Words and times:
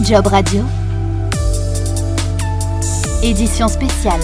Job 0.00 0.26
Radio. 0.26 0.64
Édition 3.22 3.68
spéciale. 3.68 4.20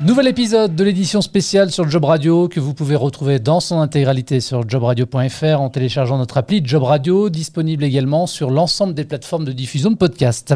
Nouvel 0.00 0.28
épisode 0.28 0.74
de 0.74 0.82
l'édition 0.82 1.20
spéciale 1.20 1.70
sur 1.70 1.88
Job 1.88 2.04
Radio 2.04 2.48
que 2.48 2.58
vous 2.58 2.72
pouvez 2.72 2.96
retrouver 2.96 3.38
dans 3.38 3.60
son 3.60 3.80
intégralité 3.80 4.40
sur 4.40 4.68
jobradio.fr 4.68 5.60
en 5.60 5.68
téléchargeant 5.68 6.18
notre 6.18 6.38
appli 6.38 6.62
Job 6.64 6.84
Radio, 6.84 7.28
disponible 7.28 7.84
également 7.84 8.26
sur 8.26 8.50
l'ensemble 8.50 8.94
des 8.94 9.04
plateformes 9.04 9.44
de 9.44 9.52
diffusion 9.52 9.90
de 9.90 9.96
podcasts. 9.96 10.54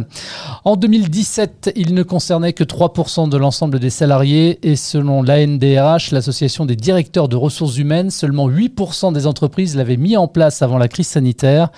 En 0.65 0.77
2017, 0.77 1.73
il 1.77 1.95
ne 1.95 2.03
concernait 2.03 2.53
que 2.53 2.65
3% 2.65 3.29
de 3.29 3.37
l'ensemble 3.37 3.79
des 3.81 3.91
salariés 3.91 4.59
et 4.63 4.77
selon 4.77 5.23
l'ANDRH, 5.23 6.11
l'association 6.13 6.65
des 6.65 6.77
directeurs 6.77 7.29
de 7.29 7.37
ressources 7.37 7.77
humaines, 7.77 8.11
seulement 8.11 8.49
8% 8.49 9.13
des 9.13 9.27
entreprises 9.27 9.77
l'avaient 9.77 9.97
mis 9.97 10.17
en 10.17 10.27
place 10.27 10.63
avant 10.63 10.79
la 10.79 10.89
crise 10.89 11.09
sanitaire. 11.09 11.71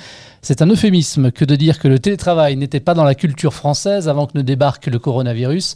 C'est 0.44 0.60
un 0.60 0.68
euphémisme 0.68 1.30
que 1.30 1.46
de 1.46 1.56
dire 1.56 1.78
que 1.78 1.88
le 1.88 1.98
télétravail 1.98 2.58
n'était 2.58 2.78
pas 2.78 2.92
dans 2.92 3.04
la 3.04 3.14
culture 3.14 3.54
française 3.54 4.10
avant 4.10 4.26
que 4.26 4.36
ne 4.36 4.42
débarque 4.42 4.88
le 4.88 4.98
coronavirus. 4.98 5.74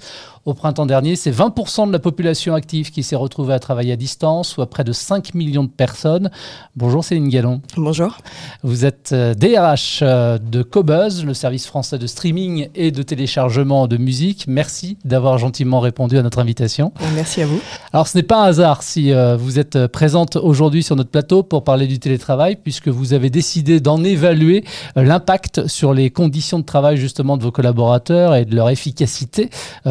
Au 0.49 0.55
printemps 0.55 0.87
dernier, 0.87 1.15
c'est 1.15 1.31
20% 1.31 1.89
de 1.89 1.93
la 1.93 1.99
population 1.99 2.55
active 2.55 2.91
qui 2.91 3.03
s'est 3.03 3.17
retrouvée 3.17 3.53
à 3.53 3.59
travailler 3.59 3.93
à 3.93 3.97
distance, 3.97 4.49
soit 4.49 4.71
près 4.71 4.85
de 4.85 4.93
5 4.93 5.35
millions 5.35 5.65
de 5.65 5.69
personnes. 5.69 6.31
Bonjour 6.75 7.05
Céline 7.05 7.29
Gallon. 7.29 7.61
Bonjour. 7.77 8.17
Vous 8.63 8.87
êtes 8.87 9.13
DRH 9.13 10.01
euh, 10.01 10.07
euh, 10.07 10.39
de 10.39 10.63
Cobuzz, 10.63 11.25
le 11.25 11.35
service 11.35 11.67
français 11.67 11.99
de 11.99 12.07
streaming 12.07 12.69
et 12.75 12.91
de 12.91 13.03
téléchargement 13.03 13.87
de 13.87 13.99
musique. 13.99 14.47
Merci 14.49 14.97
d'avoir 15.05 15.37
gentiment 15.37 15.81
répondu 15.81 16.17
à 16.17 16.23
notre 16.23 16.39
invitation. 16.39 16.93
Merci 17.15 17.43
à 17.43 17.47
vous. 17.47 17.61
Alors 17.93 18.09
ce 18.09 18.17
n'est 18.17 18.23
pas 18.23 18.43
un 18.43 18.45
hasard 18.45 18.83
si 18.83 19.13
euh, 19.13 19.37
vous 19.37 19.59
êtes 19.59 19.87
présente 19.89 20.37
aujourd'hui 20.37 20.83
sur 20.83 20.97
notre 20.97 21.11
plateau 21.11 21.43
pour 21.43 21.63
parler 21.63 21.87
du 21.87 21.99
télétravail, 21.99 22.57
puisque 22.57 22.89
vous 22.89 23.13
avez 23.13 23.29
décidé 23.29 23.81
d'en 23.81 24.03
évaluer 24.03 24.58
l'impact 24.97 25.67
sur 25.67 25.95
les 25.95 26.11
conditions 26.11 26.59
de 26.59 26.65
travail 26.65 26.97
justement 26.97 27.37
de 27.37 27.43
vos 27.43 27.53
collaborateurs 27.53 28.35
et 28.35 28.45
de 28.45 28.55
leur 28.55 28.71
efficacité 28.71 29.51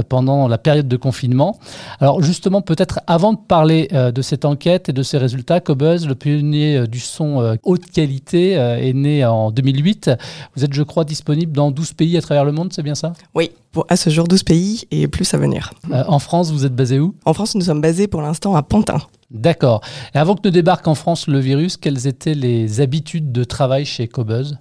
pendant 0.10 0.48
la 0.48 0.58
période 0.58 0.88
de 0.88 0.98
confinement. 0.98 1.60
Alors 2.00 2.22
justement, 2.22 2.62
peut-être 2.62 3.00
avant 3.08 3.34
de 3.34 3.40
parler 3.40 3.88
euh, 3.94 4.12
de 4.12 4.22
cette 4.22 4.46
enquête 4.46 4.90
et 4.90 4.94
de 4.94 5.04
ses 5.04 5.18
résultats, 5.18 5.60
Cobuzz, 5.60 6.08
le 6.08 6.16
pionnier 6.16 6.78
euh, 6.78 6.88
du 6.88 7.00
son 7.00 7.42
euh, 7.42 7.56
haute 7.64 7.86
qualité, 7.86 8.52
est 8.52 8.94
né 8.94 9.26
en 9.26 9.52
2008. 9.52 10.12
Vous 10.56 10.64
êtes, 10.64 10.74
je 10.74 10.84
crois, 10.84 11.04
disponible 11.04 11.52
dans 11.52 11.72
12 11.72 11.94
pays 11.94 12.18
à 12.18 12.22
travers 12.22 12.46
le 12.46 12.52
monde, 12.52 12.72
c'est 12.74 12.84
bien 12.84 12.96
ça? 12.96 13.14
Oui, 13.34 13.52
pour 13.72 13.86
à 13.90 13.96
ce 13.96 14.10
jour 14.10 14.28
12 14.28 14.44
pays 14.44 14.86
et 14.92 15.08
plus 15.08 15.34
à 15.34 15.38
venir. 15.38 15.74
en 15.92 16.20
France, 16.20 16.52
vous 16.52 16.66
êtes 16.66 16.76
basé 16.76 17.00
où? 17.00 17.16
En 17.26 17.34
France, 17.34 17.56
nous 17.56 17.62
sommes 17.62 17.82
basés 17.82 18.08
pour 18.08 18.22
l'instant 18.22 18.56
à 18.56 18.64
Pantin. 18.64 19.00
D'accord. 19.30 19.82
Et 20.16 20.18
avant 20.18 20.36
que 20.36 20.48
ne 20.48 20.50
débarque 20.52 20.88
en 20.88 20.96
France 20.96 21.28
le 21.28 21.40
virus, 21.40 21.76
quelles 21.76 22.08
étaient 22.08 22.34
les 22.34 22.80
habitudes 22.80 23.34
de 23.34 23.44
travail 23.44 23.84
chez 23.84 24.08
Cobuzz? 24.08 24.58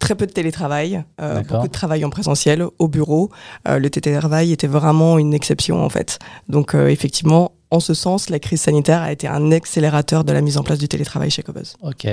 Très 0.00 0.16
peu 0.16 0.26
de 0.26 0.32
télétravail, 0.32 1.04
euh, 1.20 1.42
beaucoup 1.42 1.68
de 1.68 1.72
travail 1.72 2.04
en 2.04 2.10
présentiel, 2.10 2.64
au 2.78 2.88
bureau. 2.88 3.30
Euh, 3.68 3.78
le 3.78 3.88
télétravail 3.90 4.50
était 4.50 4.66
vraiment 4.66 5.18
une 5.18 5.34
exception 5.34 5.84
en 5.84 5.88
fait. 5.88 6.18
Donc 6.48 6.74
euh, 6.74 6.88
effectivement, 6.88 7.52
en 7.70 7.80
ce 7.80 7.92
sens, 7.92 8.30
la 8.30 8.38
crise 8.38 8.62
sanitaire 8.62 9.02
a 9.02 9.12
été 9.12 9.28
un 9.28 9.52
accélérateur 9.52 10.24
de 10.24 10.32
la 10.32 10.40
mise 10.40 10.56
en 10.56 10.62
place 10.62 10.78
du 10.78 10.88
télétravail 10.88 11.30
chez 11.30 11.42
Cobuzz. 11.42 11.76
Ok. 11.82 12.06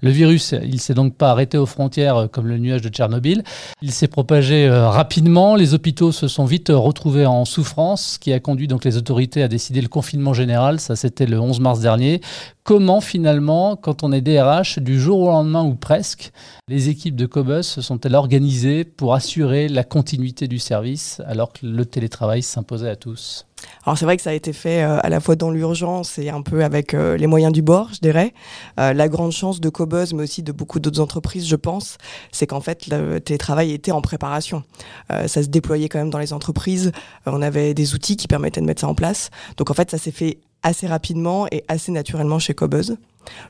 Le 0.00 0.10
virus, 0.10 0.54
il 0.62 0.80
s'est 0.80 0.94
donc 0.94 1.16
pas 1.16 1.30
arrêté 1.30 1.58
aux 1.58 1.66
frontières 1.66 2.16
euh, 2.16 2.26
comme 2.28 2.48
le 2.48 2.56
nuage 2.58 2.80
de 2.80 2.88
Tchernobyl. 2.88 3.44
Il 3.82 3.92
s'est 3.92 4.08
propagé 4.08 4.66
euh, 4.66 4.88
rapidement. 4.88 5.54
Les 5.54 5.74
hôpitaux 5.74 6.12
se 6.12 6.28
sont 6.28 6.46
vite 6.46 6.70
retrouvés 6.70 7.26
en 7.26 7.44
souffrance, 7.44 8.12
ce 8.12 8.18
qui 8.18 8.32
a 8.32 8.40
conduit 8.40 8.68
donc 8.68 8.84
les 8.84 8.96
autorités 8.96 9.42
à 9.42 9.48
décider 9.48 9.82
le 9.82 9.88
confinement 9.88 10.32
général. 10.32 10.80
Ça, 10.80 10.96
c'était 10.96 11.26
le 11.26 11.38
11 11.38 11.60
mars 11.60 11.80
dernier. 11.80 12.22
Comment 12.64 13.00
finalement, 13.00 13.76
quand 13.76 14.04
on 14.04 14.12
est 14.12 14.20
DRH, 14.22 14.78
du 14.78 14.98
jour 14.98 15.20
au 15.20 15.28
lendemain 15.28 15.62
ou 15.62 15.74
presque, 15.74 16.32
les 16.68 16.88
équipes 16.88 17.16
de 17.16 17.26
Cobuzz 17.26 17.66
se 17.66 17.82
sont-elles 17.82 18.14
organisées 18.14 18.84
pour 18.84 19.14
assurer 19.14 19.68
la 19.68 19.84
continuité 19.84 20.48
du 20.48 20.58
service 20.58 21.20
alors 21.26 21.52
que 21.52 21.66
le 21.66 21.84
télétravail 21.84 22.42
s'imposait 22.42 22.88
à 22.88 22.96
tous? 22.96 23.46
Alors 23.84 23.98
c'est 23.98 24.04
vrai 24.04 24.16
que 24.16 24.22
ça 24.22 24.30
a 24.30 24.34
été 24.34 24.52
fait 24.52 24.82
euh, 24.82 24.98
à 25.02 25.08
la 25.08 25.20
fois 25.20 25.36
dans 25.36 25.50
l'urgence 25.50 26.18
et 26.18 26.30
un 26.30 26.42
peu 26.42 26.64
avec 26.64 26.94
euh, 26.94 27.16
les 27.16 27.26
moyens 27.26 27.52
du 27.52 27.62
bord, 27.62 27.90
je 27.92 28.00
dirais. 28.00 28.32
Euh, 28.78 28.92
la 28.92 29.08
grande 29.08 29.32
chance 29.32 29.60
de 29.60 29.68
Cobuzz, 29.68 30.14
mais 30.14 30.22
aussi 30.22 30.42
de 30.42 30.52
beaucoup 30.52 30.80
d'autres 30.80 31.00
entreprises, 31.00 31.46
je 31.46 31.56
pense, 31.56 31.98
c'est 32.30 32.46
qu'en 32.46 32.60
fait 32.60 32.86
le 32.86 33.20
télétravail 33.20 33.72
était 33.72 33.92
en 33.92 34.00
préparation. 34.00 34.62
ça 35.08 35.42
se 35.42 35.48
déployait 35.48 35.88
quand 35.88 35.98
même 35.98 36.10
dans 36.10 36.18
les 36.18 36.32
entreprises. 36.32 36.92
on 37.26 37.42
avait 37.42 37.74
des 37.74 37.94
outils 37.94 38.16
qui 38.16 38.28
permettaient 38.28 38.60
de 38.60 38.66
mettre 38.66 38.80
ça 38.80 38.88
en 38.88 38.94
place. 38.94 39.30
Donc 39.56 39.70
en 39.70 39.74
fait 39.74 39.90
ça 39.90 39.98
s'est 39.98 40.12
fait 40.12 40.38
assez 40.62 40.86
rapidement 40.86 41.46
et 41.50 41.64
assez 41.68 41.92
naturellement 41.92 42.38
chez 42.38 42.54
Cobuzz. 42.54 42.96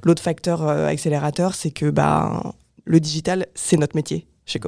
L'autre 0.03 0.23
facteur 0.23 0.67
accélérateur, 0.67 1.55
c'est 1.55 1.71
que 1.71 1.91
bah, 1.91 2.55
le 2.85 3.01
digital, 3.01 3.47
c'est 3.55 3.77
notre 3.77 3.97
métier 3.97 4.27
chez. 4.53 4.61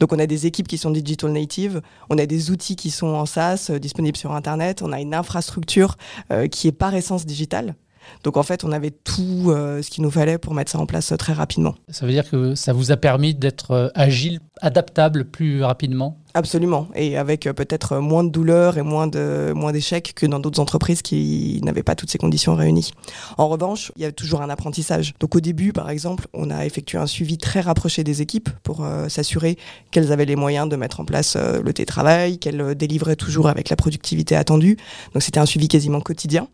Donc 0.00 0.12
on 0.12 0.18
a 0.18 0.26
des 0.26 0.46
équipes 0.46 0.68
qui 0.68 0.78
sont 0.78 0.90
digital 0.90 1.32
native, 1.32 1.80
on 2.10 2.18
a 2.18 2.26
des 2.26 2.50
outils 2.50 2.76
qui 2.76 2.90
sont 2.90 3.08
en 3.08 3.26
SaaS, 3.26 3.68
euh, 3.70 3.78
disponibles 3.78 4.16
sur 4.16 4.32
Internet, 4.32 4.82
on 4.82 4.92
a 4.92 5.00
une 5.00 5.14
infrastructure 5.14 5.96
euh, 6.30 6.46
qui 6.46 6.68
est 6.68 6.72
par 6.72 6.94
essence 6.94 7.26
digitale. 7.26 7.74
Donc 8.22 8.36
en 8.36 8.42
fait, 8.42 8.64
on 8.64 8.72
avait 8.72 8.90
tout 8.90 9.46
euh, 9.48 9.82
ce 9.82 9.90
qu'il 9.90 10.02
nous 10.02 10.10
fallait 10.10 10.38
pour 10.38 10.54
mettre 10.54 10.70
ça 10.70 10.78
en 10.78 10.86
place 10.86 11.12
très 11.18 11.32
rapidement. 11.32 11.74
Ça 11.88 12.06
veut 12.06 12.12
dire 12.12 12.28
que 12.28 12.54
ça 12.54 12.72
vous 12.72 12.92
a 12.92 12.96
permis 12.96 13.34
d'être 13.34 13.92
agile, 13.94 14.40
adaptable 14.60 15.24
plus 15.24 15.62
rapidement? 15.62 16.18
Absolument, 16.36 16.88
et 16.96 17.16
avec 17.16 17.42
peut-être 17.42 17.98
moins 17.98 18.24
de 18.24 18.28
douleurs 18.28 18.76
et 18.76 18.82
moins 18.82 19.06
de 19.06 19.52
moins 19.54 19.70
d'échecs 19.70 20.14
que 20.16 20.26
dans 20.26 20.40
d'autres 20.40 20.58
entreprises 20.58 21.00
qui 21.00 21.60
n'avaient 21.62 21.84
pas 21.84 21.94
toutes 21.94 22.10
ces 22.10 22.18
conditions 22.18 22.56
réunies. 22.56 22.90
En 23.38 23.46
revanche, 23.46 23.92
il 23.94 24.02
y 24.02 24.04
a 24.04 24.10
toujours 24.10 24.42
un 24.42 24.50
apprentissage. 24.50 25.14
Donc 25.20 25.36
au 25.36 25.40
début, 25.40 25.72
par 25.72 25.90
exemple, 25.90 26.26
on 26.32 26.50
a 26.50 26.66
effectué 26.66 26.98
un 26.98 27.06
suivi 27.06 27.38
très 27.38 27.60
rapproché 27.60 28.02
des 28.02 28.20
équipes 28.20 28.50
pour 28.64 28.84
euh, 28.84 29.08
s'assurer 29.08 29.56
qu'elles 29.92 30.10
avaient 30.10 30.24
les 30.24 30.34
moyens 30.34 30.68
de 30.68 30.74
mettre 30.74 30.98
en 30.98 31.04
place 31.04 31.36
euh, 31.36 31.62
le 31.62 31.72
télétravail, 31.72 32.38
qu'elles 32.38 32.60
euh, 32.60 32.74
délivraient 32.74 33.14
toujours 33.14 33.48
avec 33.48 33.68
la 33.68 33.76
productivité 33.76 34.34
attendue. 34.34 34.76
Donc 35.12 35.22
c'était 35.22 35.38
un 35.38 35.46
suivi 35.46 35.68
quasiment 35.68 36.00
quotidien, 36.00 36.48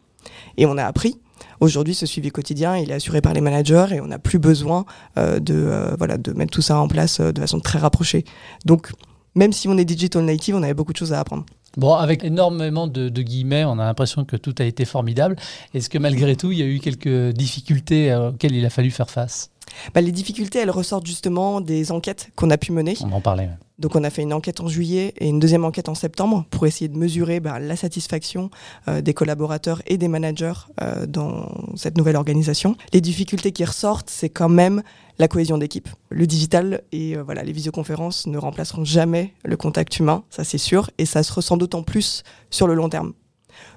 et 0.59 0.67
on 0.67 0.77
a 0.77 0.85
appris. 0.85 1.19
Aujourd'hui, 1.61 1.95
ce 1.95 2.07
suivi 2.07 2.31
quotidien, 2.31 2.77
il 2.77 2.91
est 2.91 2.95
assuré 2.95 3.21
par 3.21 3.33
les 3.33 3.41
managers 3.41 3.87
et 3.93 4.01
on 4.01 4.07
n'a 4.07 4.19
plus 4.19 4.39
besoin 4.39 4.85
de, 5.17 5.95
voilà, 5.99 6.19
de 6.19 6.33
mettre 6.33 6.53
tout 6.53 6.63
ça 6.63 6.79
en 6.79 6.89
place 6.89 7.21
de 7.21 7.41
façon 7.41 7.61
très 7.61 7.79
rapprochée. 7.79 8.25
Donc, 8.65 8.93
même 9.35 9.53
si 9.53 9.69
on 9.69 9.77
est 9.79 9.85
digital 9.85 10.25
native, 10.25 10.57
on 10.57 10.63
avait 10.63 10.75
beaucoup 10.75 10.93
de 10.93 10.99
choses 10.99 11.13
à 11.13 11.21
apprendre. 11.21 11.45
Bon, 11.77 11.95
avec 11.95 12.25
énormément 12.25 12.89
de, 12.89 13.09
guillemets, 13.09 13.65
on 13.65 13.79
a 13.79 13.85
l'impression 13.85 14.25
que 14.25 14.37
tout 14.37 14.55
a 14.59 14.65
été 14.65 14.85
formidable. 14.85 15.37
Est-ce 15.73 15.89
que 15.89 15.99
malgré 15.99 16.35
tout, 16.35 16.51
il 16.51 16.59
y 16.59 16.63
a 16.63 16.67
eu 16.67 16.81
quelques 16.81 17.33
difficultés 17.33 18.11
euh, 18.11 18.31
auxquelles 18.31 18.57
il 18.57 18.67
a 18.67 18.71
fallu 18.71 18.91
faire 18.91 19.09
face? 19.09 19.51
Bah, 19.95 20.01
Les 20.01 20.13
difficultés, 20.13 20.59
elles 20.59 20.71
ressortent 20.71 21.07
justement 21.07 21.61
des 21.61 21.93
enquêtes 21.93 22.31
qu'on 22.37 22.51
a 22.51 22.59
pu 22.59 22.73
mener. 22.73 22.97
On 23.03 23.13
en 23.13 23.21
parlait. 23.21 23.49
Donc 23.81 23.97
on 23.97 24.05
a 24.05 24.11
fait 24.11 24.23
une 24.23 24.35
enquête 24.35 24.61
en 24.61 24.69
juillet 24.69 25.15
et 25.17 25.27
une 25.27 25.41
deuxième 25.41 25.65
enquête 25.65 25.89
en 25.89 25.95
septembre 25.95 26.45
pour 26.51 26.67
essayer 26.67 26.89
de 26.89 26.99
mesurer 26.99 27.41
bah, 27.41 27.59
la 27.59 27.77
satisfaction 27.77 28.51
euh, 28.89 29.01
des 29.01 29.15
collaborateurs 29.15 29.81
et 29.87 29.97
des 29.97 30.07
managers 30.07 30.53
euh, 30.83 31.07
dans 31.07 31.51
cette 31.77 31.97
nouvelle 31.97 32.17
organisation. 32.17 32.77
Les 32.93 33.01
difficultés 33.01 33.53
qui 33.53 33.65
ressortent, 33.65 34.11
c'est 34.11 34.29
quand 34.29 34.51
même 34.51 34.83
la 35.19 35.29
cohésion 35.29 35.57
d'équipe. 35.57 35.89
Le 36.11 36.27
digital 36.27 36.83
et 36.93 37.17
euh, 37.17 37.23
voilà, 37.23 37.43
les 37.43 37.53
visioconférences 37.53 38.27
ne 38.27 38.37
remplaceront 38.37 38.85
jamais 38.85 39.33
le 39.45 39.57
contact 39.57 39.99
humain, 39.99 40.25
ça 40.29 40.45
c'est 40.45 40.59
sûr, 40.59 40.91
et 40.99 41.07
ça 41.07 41.23
se 41.23 41.33
ressent 41.33 41.57
d'autant 41.57 41.83
plus 41.83 42.23
sur 42.51 42.67
le 42.67 42.75
long 42.75 42.91
terme. 42.91 43.15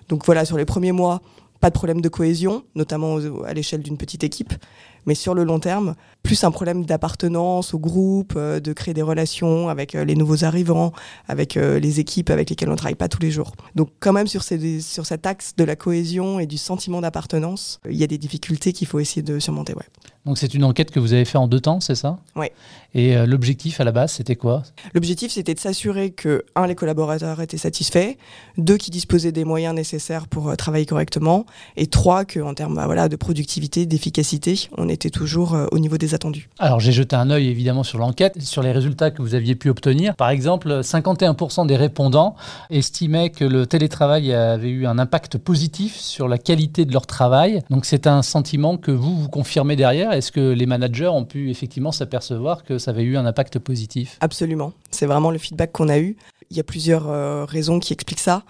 Donc 0.09 0.25
voilà, 0.25 0.43
sur 0.43 0.57
les 0.57 0.65
premiers 0.65 0.91
mois, 0.91 1.21
pas 1.63 1.69
de 1.69 1.75
problème 1.75 2.01
de 2.01 2.09
cohésion, 2.09 2.65
notamment 2.75 3.19
à 3.45 3.53
l'échelle 3.53 3.81
d'une 3.81 3.95
petite 3.95 4.25
équipe. 4.25 4.51
Mais 5.05 5.15
sur 5.15 5.33
le 5.33 5.45
long 5.45 5.61
terme, 5.61 5.95
plus 6.21 6.43
un 6.43 6.51
problème 6.51 6.83
d'appartenance 6.83 7.73
au 7.73 7.79
groupe, 7.79 8.33
euh, 8.35 8.59
de 8.59 8.73
créer 8.73 8.93
des 8.93 9.01
relations 9.01 9.69
avec 9.69 9.95
euh, 9.95 10.03
les 10.03 10.15
nouveaux 10.15 10.43
arrivants, 10.43 10.91
avec 11.25 11.55
euh, 11.55 11.79
les 11.79 12.01
équipes 12.01 12.31
avec 12.31 12.49
lesquelles 12.49 12.67
on 12.67 12.73
ne 12.73 12.77
travaille 12.77 12.95
pas 12.95 13.07
tous 13.07 13.21
les 13.21 13.31
jours. 13.31 13.53
Donc 13.75 13.91
quand 14.01 14.11
même 14.11 14.27
sur, 14.27 14.43
ces, 14.43 14.81
cet 14.81 15.25
axe 15.25 15.55
de 15.55 15.63
la 15.63 15.77
cohésion 15.77 16.37
et 16.37 16.47
du 16.47 16.57
sentiment 16.57 16.99
d'appartenance, 16.99 17.79
il 17.89 17.95
y 17.95 18.03
a 18.03 18.07
des 18.07 18.17
difficultés 18.17 18.73
qu'il 18.73 18.87
faut 18.87 18.99
essayer 18.99 19.21
de 19.21 19.39
surmonter. 19.39 19.73
Donc 20.25 20.37
c'est 20.37 20.53
une 20.53 20.63
enquête 20.63 20.91
que 20.91 20.99
vous 20.99 21.13
avez 21.13 21.25
fait 21.25 21.37
en 21.37 21.47
deux 21.47 21.59
temps, 21.59 21.79
c'est 21.79 21.95
ça? 21.95 22.17
Oui. 22.35 22.47
Et 22.95 23.15
l'objectif 23.25 23.81
à 23.81 23.83
la 23.83 23.91
base, 23.91 24.11
c'était 24.13 24.35
quoi? 24.35 24.61
L'objectif, 24.93 25.31
c'était 25.31 25.55
de 25.55 25.59
s'assurer 25.59 26.11
que, 26.11 26.45
un, 26.55 26.67
les 26.67 26.75
collaborateurs 26.75 27.41
étaient 27.41 27.57
satisfaits, 27.57 28.15
deux, 28.57 28.77
qu'ils 28.77 28.93
disposaient 28.93 29.31
des 29.31 29.45
moyens 29.45 29.73
nécessaires 29.73 30.27
pour 30.27 30.55
travailler 30.57 30.85
correctement, 30.85 31.47
et 31.75 31.87
trois, 31.87 32.23
qu'en 32.23 32.53
termes 32.53 32.75
bah, 32.75 32.85
voilà, 32.85 33.09
de 33.09 33.15
productivité, 33.15 33.87
d'efficacité, 33.87 34.69
on 34.77 34.89
était 34.89 35.09
toujours 35.09 35.57
au 35.71 35.79
niveau 35.79 35.97
des 35.97 36.13
attendus. 36.13 36.49
Alors 36.59 36.79
j'ai 36.79 36.91
jeté 36.91 37.15
un 37.15 37.31
œil 37.31 37.47
évidemment 37.47 37.83
sur 37.83 37.97
l'enquête, 37.97 38.39
sur 38.41 38.61
les 38.61 38.71
résultats 38.71 39.09
que 39.09 39.23
vous 39.23 39.33
aviez 39.33 39.55
pu 39.55 39.69
obtenir. 39.69 40.15
Par 40.15 40.29
exemple, 40.29 40.81
51% 40.81 41.65
des 41.65 41.75
répondants 41.75 42.35
estimaient 42.69 43.31
que 43.31 43.43
le 43.43 43.65
télétravail 43.65 44.31
avait 44.33 44.69
eu 44.69 44.85
un 44.85 44.99
impact 44.99 45.39
positif 45.39 45.97
sur 45.97 46.27
la 46.27 46.37
qualité 46.37 46.85
de 46.85 46.93
leur 46.93 47.07
travail. 47.07 47.63
Donc 47.71 47.85
c'est 47.85 48.05
un 48.05 48.21
sentiment 48.21 48.77
que 48.77 48.91
vous 48.91 49.17
vous 49.17 49.29
confirmez 49.29 49.75
derrière. 49.75 50.12
Est-ce 50.17 50.31
que 50.31 50.51
les 50.51 50.65
managers 50.65 51.07
ont 51.07 51.25
pu 51.25 51.49
effectivement 51.49 51.91
s'apercevoir 51.91 52.63
que 52.63 52.77
ça 52.77 52.91
avait 52.91 53.03
eu 53.03 53.17
un 53.17 53.25
impact 53.25 53.59
positif? 53.59 54.17
Absolument. 54.21 54.73
C'est 54.91 55.05
vraiment 55.05 55.31
le 55.31 55.37
feedback 55.37 55.71
qu'on 55.71 55.89
a 55.89 55.99
eu. 55.99 56.15
Il 56.49 56.57
y 56.57 56.59
a 56.59 56.63
plusieurs 56.63 57.09
euh, 57.09 57.45
raisons 57.45 57.79
qui 57.79 57.93
expliquent 57.93 58.19
ça. 58.19 58.43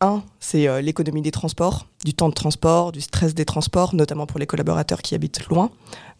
Un, 0.00 0.22
c'est 0.40 0.66
euh, 0.66 0.80
l'économie 0.80 1.22
des 1.22 1.30
transports, 1.30 1.86
du 2.04 2.14
temps 2.14 2.28
de 2.28 2.34
transport, 2.34 2.92
du 2.92 3.00
stress 3.00 3.34
des 3.34 3.44
transports, 3.44 3.94
notamment 3.94 4.26
pour 4.26 4.38
les 4.38 4.46
collaborateurs 4.46 5.02
qui 5.02 5.14
habitent 5.14 5.46
loin. 5.48 5.70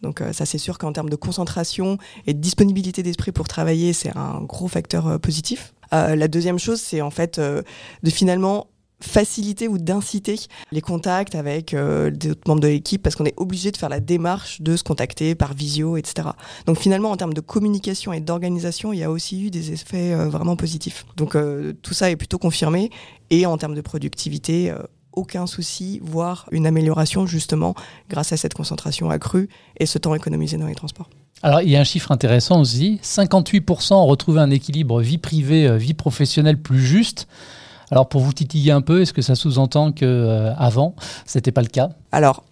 Donc 0.01 0.21
euh, 0.21 0.33
ça, 0.33 0.45
c'est 0.45 0.57
sûr 0.57 0.77
qu'en 0.77 0.93
termes 0.93 1.09
de 1.09 1.15
concentration 1.15 1.97
et 2.25 2.33
de 2.33 2.39
disponibilité 2.39 3.03
d'esprit 3.03 3.31
pour 3.31 3.47
travailler, 3.47 3.93
c'est 3.93 4.15
un 4.15 4.41
gros 4.41 4.67
facteur 4.67 5.19
positif. 5.19 5.73
la 5.91 6.27
deuxième 6.27 6.59
chose, 6.59 6.81
c'est 6.81 7.01
en 7.01 7.11
fait 7.11 7.39
de 7.39 8.09
finalement 8.09 8.67
faciliter 9.01 9.67
ou 9.67 9.77
d'inciter 9.77 10.39
les 10.71 10.81
contacts 10.81 11.35
avec 11.35 11.73
euh, 11.73 12.09
d'autres 12.11 12.41
membres 12.47 12.61
de 12.61 12.67
l'équipe 12.67 13.01
parce 13.01 13.15
qu'on 13.15 13.25
est 13.25 13.33
obligé 13.37 13.71
de 13.71 13.77
faire 13.77 13.89
la 13.89 13.99
démarche 13.99 14.61
de 14.61 14.75
se 14.75 14.83
contacter 14.83 15.35
par 15.35 15.53
visio, 15.53 15.97
etc. 15.97 16.29
Donc 16.65 16.79
finalement, 16.79 17.11
en 17.11 17.17
termes 17.17 17.33
de 17.33 17.41
communication 17.41 18.13
et 18.13 18.19
d'organisation, 18.19 18.93
il 18.93 18.99
y 18.99 19.03
a 19.03 19.11
aussi 19.11 19.45
eu 19.45 19.51
des 19.51 19.73
effets 19.73 20.13
euh, 20.13 20.29
vraiment 20.29 20.55
positifs. 20.55 21.05
Donc 21.17 21.35
euh, 21.35 21.73
tout 21.81 21.93
ça 21.93 22.09
est 22.09 22.15
plutôt 22.15 22.37
confirmé 22.37 22.89
et 23.29 23.45
en 23.45 23.57
termes 23.57 23.75
de 23.75 23.81
productivité, 23.81 24.71
aucun 25.13 25.47
souci, 25.47 25.99
voire 26.03 26.47
une 26.51 26.67
amélioration 26.67 27.25
justement 27.25 27.73
grâce 28.09 28.31
à 28.33 28.37
cette 28.37 28.53
concentration 28.53 29.09
accrue 29.09 29.49
et 29.77 29.85
ce 29.85 29.97
temps 29.97 30.13
économisé 30.13 30.57
dans 30.57 30.67
les 30.67 30.75
transports. 30.75 31.09
Alors, 31.41 31.61
il 31.61 31.69
y 31.69 31.75
a 31.75 31.79
un 31.79 31.85
chiffre 31.85 32.11
intéressant 32.11 32.61
aussi 32.61 32.99
58% 33.03 33.93
ont 33.93 34.05
retrouvé 34.05 34.39
un 34.39 34.51
équilibre 34.51 35.01
vie 35.01 35.17
privée, 35.17 35.75
vie 35.77 35.95
professionnelle 35.95 36.61
plus 36.61 36.79
juste. 36.79 37.27
Alors 37.91 38.09
pour 38.09 38.21
vous 38.21 38.33
titiller 38.33 38.71
un 38.71 38.81
peu, 38.81 39.01
est-ce 39.01 39.13
que 39.13 39.21
ça 39.21 39.35
sous-entend 39.35 39.91
que 39.91 40.05
euh, 40.05 40.53
avant 40.55 40.95
c'était 41.25 41.51
pas 41.51 41.61
le 41.61 41.67
cas? 41.67 41.89
Alors 42.11 42.43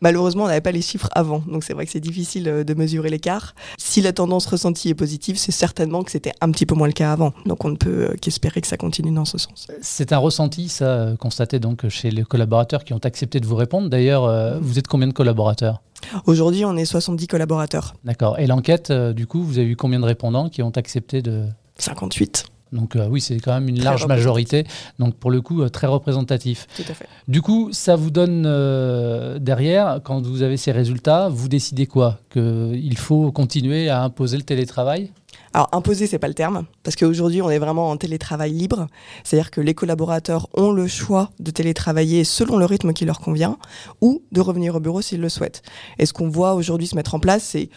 Malheureusement, 0.00 0.42
on 0.42 0.46
n'avait 0.48 0.60
pas 0.60 0.72
les 0.72 0.82
chiffres 0.82 1.08
avant, 1.12 1.44
donc 1.46 1.62
c'est 1.62 1.74
vrai 1.74 1.86
que 1.86 1.92
c'est 1.92 2.00
difficile 2.00 2.48
euh, 2.48 2.64
de 2.64 2.74
mesurer 2.74 3.08
l'écart. 3.08 3.54
Si 3.78 4.02
la 4.02 4.12
tendance 4.12 4.46
ressentie 4.46 4.88
est 4.88 4.96
positive, 4.96 5.38
c'est 5.38 5.52
certainement 5.52 6.02
que 6.02 6.10
c'était 6.10 6.32
un 6.40 6.50
petit 6.50 6.66
peu 6.66 6.74
moins 6.74 6.88
le 6.88 6.92
cas 6.92 7.12
avant. 7.12 7.32
Donc 7.46 7.64
on 7.64 7.68
ne 7.68 7.76
peut 7.76 8.08
euh, 8.10 8.16
qu'espérer 8.20 8.60
que 8.60 8.66
ça 8.66 8.76
continue 8.76 9.12
dans 9.12 9.24
ce 9.24 9.38
sens. 9.38 9.68
C'est 9.80 10.12
un 10.12 10.18
ressenti, 10.18 10.68
ça, 10.68 11.12
constaté 11.20 11.60
donc 11.60 11.88
chez 11.88 12.10
les 12.10 12.24
collaborateurs 12.24 12.82
qui 12.82 12.94
ont 12.94 12.98
accepté 13.04 13.38
de 13.38 13.46
vous 13.46 13.54
répondre. 13.54 13.88
D'ailleurs, 13.90 14.58
vous 14.60 14.80
êtes 14.80 14.88
combien 14.88 15.06
de 15.06 15.12
collaborateurs? 15.12 15.82
Aujourd'hui, 16.26 16.64
on 16.64 16.76
est 16.76 16.84
70 16.84 17.28
collaborateurs. 17.28 17.94
D'accord. 18.02 18.40
Et 18.40 18.48
l'enquête, 18.48 18.90
du 18.90 19.28
coup, 19.28 19.44
vous 19.44 19.58
avez 19.58 19.68
eu 19.68 19.76
combien 19.76 20.00
de 20.00 20.04
répondants 20.04 20.48
qui 20.48 20.62
ont 20.64 20.70
accepté 20.70 21.22
de... 21.22 21.44
58. 21.78 22.46
Donc 22.72 22.96
euh, 22.96 23.06
oui, 23.08 23.20
c'est 23.20 23.38
quand 23.38 23.52
même 23.52 23.68
une 23.68 23.82
large 23.82 24.06
majorité. 24.06 24.64
Donc 24.98 25.14
pour 25.14 25.30
le 25.30 25.40
coup, 25.40 25.62
euh, 25.62 25.68
très 25.68 25.86
représentatif. 25.86 26.66
Tout 26.74 26.82
à 26.88 26.94
fait. 26.94 27.06
Du 27.28 27.42
coup, 27.42 27.70
ça 27.72 27.96
vous 27.96 28.10
donne 28.10 28.44
euh, 28.46 29.38
derrière, 29.38 30.00
quand 30.02 30.26
vous 30.26 30.42
avez 30.42 30.56
ces 30.56 30.72
résultats, 30.72 31.28
vous 31.28 31.48
décidez 31.48 31.86
quoi? 31.86 32.18
Qu'il 32.30 32.96
faut 32.98 33.30
continuer 33.30 33.88
à 33.88 34.02
imposer 34.02 34.36
le 34.36 34.42
télétravail? 34.42 35.12
Alors 35.54 35.68
imposer, 35.72 36.06
c'est 36.06 36.18
pas 36.18 36.28
le 36.28 36.34
terme, 36.34 36.64
parce 36.82 36.96
qu'aujourd'hui 36.96 37.42
on 37.42 37.50
est 37.50 37.58
vraiment 37.58 37.90
en 37.90 37.96
télétravail 37.98 38.52
libre, 38.52 38.86
c'est-à-dire 39.22 39.50
que 39.50 39.60
les 39.60 39.74
collaborateurs 39.74 40.48
ont 40.54 40.72
le 40.72 40.86
choix 40.86 41.30
de 41.40 41.50
télétravailler 41.50 42.24
selon 42.24 42.56
le 42.56 42.64
rythme 42.64 42.94
qui 42.94 43.04
leur 43.04 43.20
convient, 43.20 43.58
ou 44.00 44.22
de 44.32 44.40
revenir 44.40 44.74
au 44.74 44.80
bureau 44.80 45.02
s'ils 45.02 45.20
le 45.20 45.28
souhaitent. 45.28 45.62
Et 45.98 46.06
ce 46.06 46.14
qu'on 46.14 46.28
voit 46.28 46.54
aujourd'hui 46.54 46.86
se 46.86 46.96
mettre 46.96 47.14
en 47.14 47.20
place, 47.20 47.42
c'est 47.42 47.68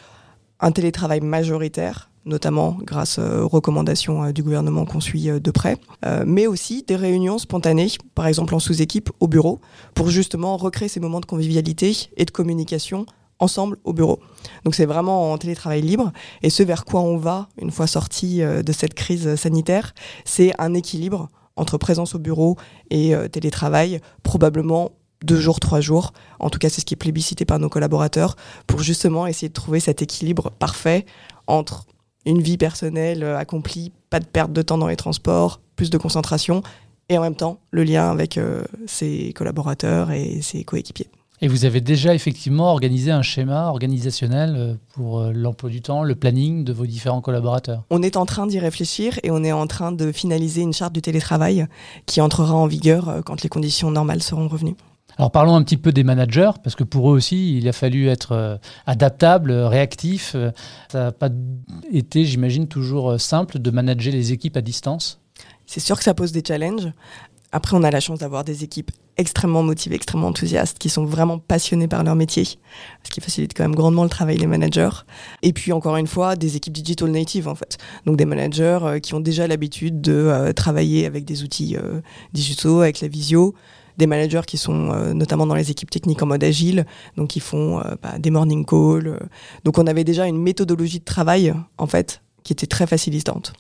un 0.62 0.71
télétravail 0.71 1.19
majoritaire, 1.19 2.09
notamment 2.25 2.77
grâce 2.81 3.19
aux 3.19 3.48
recommandations 3.48 4.25
euh, 4.25 4.31
du 4.31 4.44
gouvernement 4.44 4.86
qu'on 4.86 5.00
suit 5.00 5.30
euh, 5.30 5.39
de 5.39 5.51
près, 5.51 5.77
euh, 6.06 6.24
mais 6.25 6.48
aussi 6.48 6.83
des 6.83 6.95
réunions 6.95 7.38
spontanées, 7.38 7.92
par 8.16 8.27
exemple 8.27 8.56
en 8.56 8.60
sous-équipe 8.60 9.12
au 9.19 9.27
bureau, 9.27 9.60
pour 9.94 10.10
justement 10.10 10.57
recréer 10.57 10.89
ces 10.89 11.00
moments 11.00 11.19
de 11.19 11.25
convivialité 11.25 12.10
et 12.18 12.25
de 12.25 12.31
communication 12.31 13.06
ensemble 13.39 13.77
au 13.83 13.94
bureau. 13.94 14.19
Donc 14.63 14.75
c'est 14.75 14.86
vraiment 14.86 15.31
en 15.31 15.38
télétravail 15.38 15.81
libre. 15.81 16.12
Et 16.42 16.50
ce 16.50 16.63
vers 16.63 16.86
quoi 16.86 17.01
on 17.01 17.18
va, 17.18 17.50
une 17.62 17.69
fois 17.69 17.86
sorti 17.86 18.39
de 18.39 18.71
cette 18.71 18.94
crise 18.94 19.36
sanitaire, 19.36 19.94
c'est 20.24 20.54
un 20.57 20.74
équilibre 20.74 21.28
entre 21.57 21.78
présence 21.78 22.16
au 22.16 22.19
bureau 22.19 22.56
et 22.92 23.13
télétravail, 23.33 24.00
probablement 24.24 24.94
deux 25.21 25.39
jours, 25.39 25.60
trois 25.60 25.81
jours. 25.81 26.13
En 26.39 26.50
tout 26.50 26.60
cas, 26.60 26.69
c'est 26.69 26.80
ce 26.80 26.86
qui 26.86 26.94
est 26.94 26.98
plébiscité 26.98 27.44
par 27.44 27.60
nos 27.60 27.68
collaborateurs 27.68 28.38
pour 28.68 28.81
justement 28.81 29.28
essayer 29.28 29.50
de 29.50 29.54
trouver 29.54 29.81
cet 29.81 30.01
équilibre 30.01 30.51
parfait 30.51 31.06
entre 31.48 31.86
une 32.25 32.42
vie 32.42 32.57
personnelle 32.57 33.24
euh, 33.24 33.38
accomplie, 33.38 33.92
pas 34.10 34.19
de 34.19 34.25
perte 34.25 34.51
de 34.51 34.62
temps 34.62 34.77
dans 34.77 34.88
les 34.88 34.95
transports, 34.95 35.62
plus 35.75 35.89
de 35.89 35.98
concentration, 35.98 36.63
et 37.10 37.18
en 37.18 37.22
même 37.22 37.36
temps 37.36 37.60
le 37.72 37.83
lien 37.83 38.10
avec 38.10 38.38
euh, 38.38 38.63
ses 38.88 39.31
collaborateurs 39.33 40.12
et 40.12 40.42
ses 40.42 40.63
coéquipiers. 40.63 41.07
Et 41.42 41.50
vous 41.50 41.66
avez 41.66 41.81
déjà 41.81 42.16
effectivement 42.16 42.72
organisé 42.72 43.12
un 43.12 43.22
schéma 43.22 43.68
organisationnel 43.68 44.56
euh, 44.57 44.74
pour 44.94 45.22
l'emploi 45.22 45.69
du 45.69 45.81
temps, 45.81 46.04
le 46.04 46.16
planning 46.16 46.63
de 46.63 46.74
vos 46.74 46.86
différents 46.86 47.22
collaborateurs? 47.22 47.83
On 47.89 48.01
est 48.01 48.16
en 48.16 48.25
train 48.25 48.48
d'y 48.48 48.57
réfléchir 48.57 49.19
et 49.24 49.31
on 49.31 49.44
est 49.44 49.51
en 49.51 49.68
train 49.68 49.92
de 49.92 50.12
finaliser 50.12 50.62
une 50.62 50.74
charte 50.74 50.94
du 50.94 51.01
télétravail 51.01 51.68
qui 52.06 52.21
entrera 52.21 52.56
en 52.56 52.68
vigueur 52.68 53.21
quand 53.25 53.44
les 53.44 53.50
conditions 53.50 53.92
normales 53.92 54.24
seront 54.24 54.48
revenues. 54.48 54.78
Alors 55.17 55.31
parlons 55.31 55.56
un 55.56 55.63
petit 55.63 55.77
peu 55.77 55.91
des 55.91 56.03
managers, 56.03 56.51
parce 56.63 56.75
que 56.75 56.83
pour 56.83 57.12
eux 57.12 57.15
aussi, 57.15 57.57
il 57.57 57.67
a 57.69 57.73
fallu 57.73 58.07
être 58.07 58.33
euh, 58.33 58.57
adaptable, 58.85 59.51
réactif. 59.51 60.33
Euh, 60.35 60.51
ça 60.91 61.06
n'a 61.06 61.12
pas 61.12 61.29
été, 61.91 62.25
j'imagine, 62.25 62.67
toujours 62.67 63.12
euh, 63.12 63.17
simple 63.17 63.59
de 63.59 63.71
manager 63.71 64.12
les 64.12 64.33
équipes 64.33 64.57
à 64.57 64.62
distance? 64.62 65.21
C'est 65.65 65.79
sûr 65.79 65.97
que 65.97 66.03
ça 66.03 66.13
pose 66.13 66.31
des 66.31 66.44
challenges. 66.45 66.91
Après, 67.53 67.77
on 67.77 67.83
a 67.83 67.91
la 67.91 68.01
chance 68.01 68.19
d'avoir 68.19 68.44
des 68.44 68.65
équipes 68.65 68.91
extrêmement 69.15 69.63
motivées, 69.63 69.95
extrêmement 69.95 70.27
enthousiastes, 70.27 70.77
qui 70.77 70.89
sont 70.89 71.06
vraiment 71.06 71.39
passionnés 71.39 71.88
par 71.88 72.03
leur 72.03 72.15
métier, 72.15 72.44
ce 72.44 73.09
qui 73.09 73.21
facilite 73.21 73.53
quand 73.56 73.63
même 73.63 73.75
grandement 73.75 74.03
le 74.03 74.09
travail 74.09 74.38
des 74.38 74.47
managers. 74.47 74.89
Et 75.41 75.53
puis, 75.53 75.71
encore 75.71 75.95
une 75.95 76.07
fois, 76.07 76.35
des 76.35 76.57
équipes 76.57 76.73
digital 76.73 77.09
native, 77.09 77.47
en 77.47 77.56
fait. 77.56 77.77
Donc, 78.06 78.18
des 78.18 78.25
managers 78.25 79.00
qui 79.01 79.13
ont 79.13 79.21
déjà 79.21 79.47
l'habitude 79.47 80.01
de 80.01 80.51
travailler 80.53 81.06
avec 81.06 81.23
des 81.23 81.44
outils 81.44 81.77
digitaux, 82.33 82.81
avec 82.81 83.00
la 83.00 83.07
visio, 83.07 83.56
des 83.97 84.07
managers 84.07 84.42
qui 84.45 84.57
sont 84.57 84.92
euh, 84.92 85.13
notamment 85.13 85.47
dans 85.47 85.56
les 85.56 85.71
équipes 85.71 85.89
techniques 85.89 86.21
en 86.21 86.25
mode 86.25 86.44
agile, 86.44 86.86
donc 87.18 87.30
qui 87.30 87.39
font 87.39 87.80
euh, 87.80 87.95
bah, 88.01 88.18
des 88.19 88.31
morning 88.31 88.65
calls. 88.65 89.07
Euh. 89.07 89.19
Donc 89.63 89.77
on 89.77 89.88
avait 89.88 90.03
déjà 90.03 90.27
une 90.27 90.42
méthodologie 90.42 91.00
de 91.00 91.06
travail 91.06 91.53
en 91.77 91.88
fait 91.88 92.21
qui 92.44 92.53
était 92.53 92.68
très 92.68 92.86
facilitante. 92.86 93.53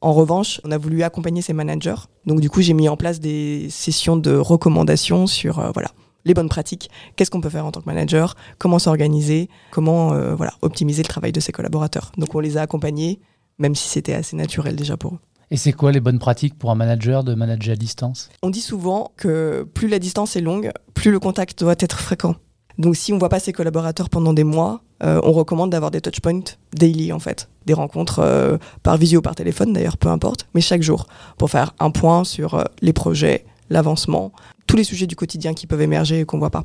En 0.00 0.14
revanche, 0.14 0.60
on 0.64 0.70
a 0.70 0.78
voulu 0.78 1.02
accompagner 1.02 1.42
ces 1.42 1.52
managers. 1.52 2.06
Donc 2.24 2.40
du 2.40 2.48
coup, 2.48 2.62
j'ai 2.62 2.72
mis 2.72 2.88
en 2.88 2.96
place 2.96 3.20
des 3.20 3.68
sessions 3.68 4.16
de 4.16 4.34
recommandations 4.34 5.26
sur 5.26 5.60
voilà 5.72 5.90
les 6.24 6.34
bonnes 6.34 6.48
pratiques, 6.48 6.90
qu'est-ce 7.16 7.30
qu'on 7.30 7.40
peut 7.40 7.50
faire 7.50 7.64
en 7.64 7.72
tant 7.72 7.80
que 7.80 7.86
manager, 7.86 8.34
comment 8.58 8.78
s'organiser, 8.78 9.48
comment 9.70 10.08
voilà 10.34 10.52
optimiser 10.60 11.02
le 11.02 11.08
travail 11.08 11.32
de 11.32 11.40
ses 11.40 11.52
collaborateurs? 11.52 12.12
Donc 12.18 12.34
on 12.34 12.40
les 12.40 12.56
a 12.56 12.62
accompagnés, 12.62 13.20
même 13.58 13.74
si 13.74 13.88
c'était 13.88 14.14
assez 14.14 14.36
naturel 14.36 14.76
déjà 14.76 14.96
pour 14.96 15.14
eux. 15.14 15.18
Et 15.52 15.56
c'est 15.56 15.72
quoi 15.72 15.90
les 15.90 15.98
bonnes 15.98 16.20
pratiques 16.20 16.56
pour 16.56 16.70
un 16.70 16.76
manager 16.76 17.24
de 17.24 17.34
manager 17.34 17.72
à 17.72 17.76
distance? 17.76 18.30
On 18.42 18.50
dit 18.50 18.60
souvent 18.60 19.10
que 19.16 19.66
plus 19.74 19.88
la 19.88 19.98
distance 19.98 20.36
est 20.36 20.40
longue, 20.40 20.70
plus 20.94 21.10
le 21.10 21.18
contact 21.18 21.58
doit 21.58 21.74
être 21.80 21.98
fréquent. 21.98 22.36
Donc 22.78 22.94
si 22.94 23.12
on 23.12 23.16
ne 23.16 23.20
voit 23.20 23.28
pas 23.28 23.40
ses 23.40 23.52
collaborateurs 23.52 24.08
pendant 24.10 24.32
des 24.32 24.44
mois, 24.44 24.80
euh, 25.02 25.20
on 25.24 25.32
recommande 25.32 25.70
d'avoir 25.70 25.90
des 25.90 26.00
touchpoints 26.00 26.54
daily 26.72 27.12
en 27.12 27.18
fait, 27.18 27.48
des 27.66 27.74
rencontres 27.74 28.20
euh, 28.20 28.58
par 28.84 28.96
visio, 28.96 29.22
par 29.22 29.34
téléphone 29.34 29.72
d'ailleurs, 29.72 29.96
peu 29.98 30.08
importe, 30.08 30.46
mais 30.54 30.60
chaque 30.60 30.82
jour 30.82 31.08
pour 31.36 31.50
faire 31.50 31.74
un 31.80 31.90
point 31.90 32.22
sur 32.22 32.54
euh, 32.54 32.64
les 32.80 32.92
projets, 32.92 33.44
l'avancement, 33.70 34.30
tous 34.68 34.76
les 34.76 34.84
sujets 34.84 35.08
du 35.08 35.16
quotidien 35.16 35.52
qui 35.52 35.66
peuvent 35.66 35.82
émerger 35.82 36.20
et 36.20 36.24
qu'on 36.24 36.36
ne 36.36 36.42
voit 36.42 36.50
pas. 36.50 36.64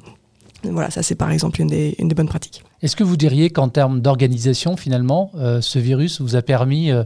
Voilà, 0.72 0.90
ça 0.90 1.04
c'est 1.04 1.16
par 1.16 1.32
exemple 1.32 1.62
une 1.62 1.68
des, 1.68 1.96
bonnes 2.16 2.28
pratiques. 2.28 2.64
Est-ce 2.82 2.96
que 2.96 3.04
vous 3.04 3.18
diriez 3.18 3.50
qu'en 3.50 3.70
termes 3.70 4.02
d'organisation, 4.02 4.78
finalement, 4.78 5.32
euh, 5.36 5.62
ce 5.62 5.80
virus 5.80 6.22
vous 6.22 6.36
a 6.36 6.42
permis 6.42 6.92
euh, 6.92 7.04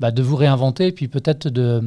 bah, 0.00 0.10
de 0.10 0.22
vous 0.22 0.36
réinventer 0.36 0.88
et 0.88 0.92
puis 0.92 1.08
peut-être 1.08 1.48
de, 1.48 1.82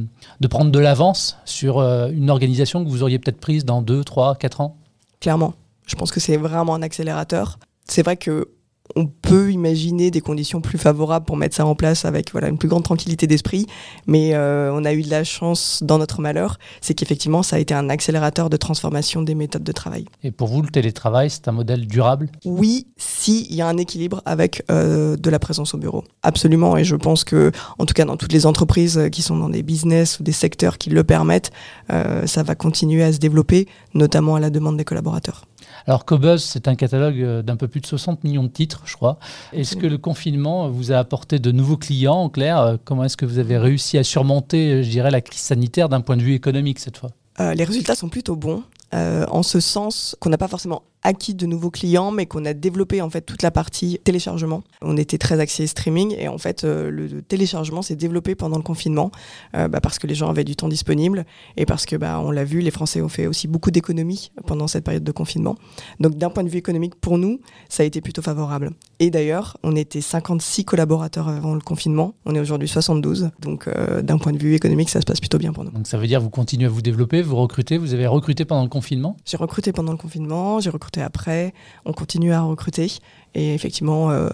prendre 0.48 0.70
de 0.70 0.78
l'avance 0.78 1.38
sur 1.44 1.78
euh, 1.78 2.10
une 2.10 2.30
organisation 2.30 2.84
que 2.84 2.88
vous 2.88 3.02
auriez 3.02 3.18
peut-être 3.18 3.40
prise 3.40 3.64
dans 3.64 3.82
2, 3.82 4.04
3, 4.04 4.36
4 4.36 4.60
ans? 4.60 4.76
Clairement. 5.20 5.54
Je 5.86 5.94
pense 5.96 6.10
que 6.10 6.20
c'est 6.20 6.36
vraiment 6.36 6.74
un 6.74 6.82
accélérateur. 6.82 7.58
C'est 7.84 8.02
vrai 8.02 8.16
que 8.16 8.48
on 8.96 9.06
peut 9.06 9.52
imaginer 9.52 10.10
des 10.10 10.20
conditions 10.20 10.60
plus 10.60 10.78
favorables 10.78 11.24
pour 11.24 11.36
mettre 11.36 11.54
ça 11.54 11.66
en 11.66 11.74
place 11.74 12.04
avec 12.04 12.32
voilà, 12.32 12.48
une 12.48 12.58
plus 12.58 12.68
grande 12.68 12.84
tranquillité 12.84 13.26
d'esprit. 13.26 13.66
Mais 14.06 14.34
euh, 14.34 14.72
on 14.72 14.84
a 14.84 14.92
eu 14.92 15.02
de 15.02 15.10
la 15.10 15.24
chance 15.24 15.82
dans 15.82 15.98
notre 15.98 16.20
malheur, 16.20 16.58
c'est 16.80 16.94
qu'effectivement, 16.94 17.42
ça 17.42 17.56
a 17.56 17.58
été 17.58 17.74
un 17.74 17.88
accélérateur 17.88 18.50
de 18.50 18.56
transformation 18.56 19.22
des 19.22 19.34
méthodes 19.34 19.64
de 19.64 19.72
travail. 19.72 20.04
Et 20.22 20.30
pour 20.30 20.48
vous, 20.48 20.62
le 20.62 20.68
télétravail, 20.68 21.30
c'est 21.30 21.48
un 21.48 21.52
modèle 21.52 21.86
durable? 21.86 22.30
Oui, 22.44 22.86
s'il 22.96 23.54
y 23.54 23.60
a 23.60 23.66
un 23.66 23.76
équilibre 23.76 24.22
avec 24.24 24.62
euh, 24.70 25.16
de 25.16 25.30
la 25.30 25.38
présence 25.38 25.74
au 25.74 25.78
bureau. 25.78 26.04
Absolument. 26.22 26.76
Et 26.76 26.84
je 26.84 26.96
pense 26.96 27.24
que, 27.24 27.52
en 27.78 27.86
tout 27.86 27.94
cas, 27.94 28.04
dans 28.04 28.16
toutes 28.16 28.32
les 28.32 28.46
entreprises 28.46 29.08
qui 29.12 29.22
sont 29.22 29.36
dans 29.36 29.48
des 29.48 29.62
business 29.62 30.18
ou 30.20 30.22
des 30.22 30.32
secteurs 30.32 30.78
qui 30.78 30.90
le 30.90 31.04
permettent, 31.04 31.50
euh, 31.90 32.26
ça 32.26 32.42
va 32.42 32.54
continuer 32.54 33.02
à 33.02 33.12
se 33.12 33.18
développer, 33.18 33.68
notamment 33.94 34.36
à 34.36 34.40
la 34.40 34.50
demande 34.50 34.76
des 34.76 34.84
collaborateurs. 34.84 35.44
Alors 35.86 36.04
Cobuzz, 36.04 36.42
c'est 36.42 36.68
un 36.68 36.74
catalogue 36.74 37.20
euh, 37.20 37.42
d'un 37.42 37.56
peu 37.56 37.68
plus 37.68 37.80
de 37.80 37.86
60 37.86 38.24
millions 38.24 38.44
de 38.44 38.48
titres, 38.48 38.82
je 38.84 38.94
crois. 38.94 39.18
Est-ce 39.52 39.76
que 39.76 39.86
le 39.86 39.98
confinement 39.98 40.68
vous 40.68 40.92
a 40.92 40.96
apporté 40.96 41.38
de 41.38 41.50
nouveaux 41.50 41.76
clients, 41.76 42.16
en 42.16 42.28
clair? 42.28 42.60
Euh, 42.60 42.76
Comment 42.84 43.04
est-ce 43.04 43.16
que 43.16 43.26
vous 43.26 43.38
avez 43.38 43.58
réussi 43.58 43.98
à 43.98 44.04
surmonter, 44.04 44.72
euh, 44.72 44.82
je 44.82 44.90
dirais, 44.90 45.10
la 45.10 45.20
crise 45.20 45.40
sanitaire 45.40 45.88
d'un 45.88 46.00
point 46.00 46.16
de 46.16 46.22
vue 46.22 46.34
économique 46.34 46.78
cette 46.78 46.96
fois? 46.98 47.10
Les 47.54 47.62
résultats 47.62 47.94
sont 47.94 48.08
plutôt 48.08 48.34
bons. 48.34 48.64
en 48.92 49.44
ce 49.44 49.60
sens 49.60 50.16
qu'on 50.18 50.28
n'a 50.28 50.38
pas 50.38 50.48
forcément 50.48 50.82
acquis 51.02 51.34
de 51.34 51.46
nouveaux 51.46 51.70
clients, 51.70 52.10
mais 52.10 52.26
qu'on 52.26 52.44
a 52.44 52.54
développé 52.54 53.00
en 53.02 53.10
fait 53.10 53.22
toute 53.22 53.42
la 53.42 53.50
partie 53.50 54.00
téléchargement. 54.04 54.62
On 54.82 54.96
était 54.96 55.18
très 55.18 55.40
axé 55.40 55.66
streaming 55.66 56.14
et 56.18 56.28
en 56.28 56.38
fait 56.38 56.64
euh, 56.64 56.90
le 56.90 57.22
téléchargement 57.22 57.82
s'est 57.82 57.96
développé 57.96 58.34
pendant 58.34 58.56
le 58.56 58.62
confinement 58.62 59.10
euh, 59.54 59.68
bah, 59.68 59.80
parce 59.80 59.98
que 59.98 60.06
les 60.06 60.14
gens 60.14 60.28
avaient 60.28 60.44
du 60.44 60.56
temps 60.56 60.68
disponible 60.68 61.24
et 61.56 61.66
parce 61.66 61.86
que 61.86 61.96
bah, 61.96 62.20
on 62.20 62.30
l'a 62.30 62.44
vu, 62.44 62.60
les 62.60 62.70
Français 62.70 63.00
ont 63.00 63.08
fait 63.08 63.26
aussi 63.26 63.48
beaucoup 63.48 63.70
d'économies 63.70 64.30
pendant 64.46 64.66
cette 64.66 64.84
période 64.84 65.04
de 65.04 65.12
confinement. 65.12 65.56
Donc 66.00 66.16
d'un 66.16 66.30
point 66.30 66.44
de 66.44 66.48
vue 66.48 66.58
économique, 66.58 66.94
pour 66.96 67.18
nous, 67.18 67.40
ça 67.68 67.82
a 67.82 67.86
été 67.86 68.00
plutôt 68.00 68.22
favorable. 68.22 68.70
Et 68.98 69.10
d'ailleurs, 69.10 69.56
on 69.62 69.76
était 69.76 70.00
56 70.00 70.64
collaborateurs 70.64 71.28
avant 71.28 71.54
le 71.54 71.60
confinement, 71.60 72.14
on 72.26 72.34
est 72.34 72.40
aujourd'hui 72.40 72.68
72. 72.68 73.30
Donc 73.40 73.68
euh, 73.68 74.02
d'un 74.02 74.18
point 74.18 74.32
de 74.32 74.38
vue 74.38 74.54
économique, 74.54 74.90
ça 74.90 75.00
se 75.00 75.06
passe 75.06 75.20
plutôt 75.20 75.38
bien 75.38 75.52
pour 75.52 75.64
nous. 75.64 75.70
Donc 75.70 75.86
ça 75.86 75.98
veut 75.98 76.06
dire 76.06 76.20
vous 76.20 76.30
continuez 76.30 76.66
à 76.66 76.70
vous 76.70 76.82
développer, 76.82 77.22
vous 77.22 77.36
recrutez, 77.36 77.78
vous 77.78 77.94
avez 77.94 78.06
recruté 78.06 78.44
pendant 78.44 78.62
le 78.62 78.68
confinement? 78.68 79.16
J'ai 79.24 79.36
recruté 79.36 79.72
pendant 79.72 79.92
le 79.92 79.98
confinement, 79.98 80.60
j'ai 80.60 80.70
recruté 80.70 80.87
après, 80.96 81.52
on 81.84 81.92
continue 81.92 82.32
à 82.32 82.42
recruter. 82.42 82.90
Et 83.34 83.54
effectivement, 83.54 84.10
euh, 84.10 84.30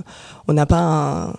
on 0.49 0.53
n'a 0.53 0.67
pas 0.67 1.35